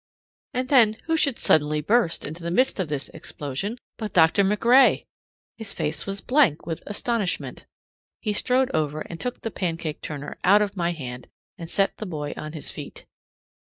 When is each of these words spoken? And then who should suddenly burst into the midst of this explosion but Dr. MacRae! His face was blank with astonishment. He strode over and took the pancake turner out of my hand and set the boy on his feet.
And 0.55 0.67
then 0.69 0.97
who 1.05 1.15
should 1.15 1.37
suddenly 1.37 1.79
burst 1.79 2.25
into 2.25 2.41
the 2.41 2.49
midst 2.49 2.79
of 2.79 2.87
this 2.87 3.09
explosion 3.09 3.77
but 3.97 4.13
Dr. 4.13 4.43
MacRae! 4.43 5.05
His 5.59 5.75
face 5.75 6.07
was 6.07 6.21
blank 6.21 6.65
with 6.65 6.81
astonishment. 6.87 7.67
He 8.19 8.33
strode 8.33 8.71
over 8.73 9.01
and 9.01 9.19
took 9.19 9.41
the 9.41 9.51
pancake 9.51 10.01
turner 10.01 10.39
out 10.43 10.63
of 10.63 10.75
my 10.75 10.93
hand 10.93 11.27
and 11.55 11.69
set 11.69 11.97
the 11.97 12.07
boy 12.07 12.33
on 12.35 12.53
his 12.53 12.71
feet. 12.71 13.05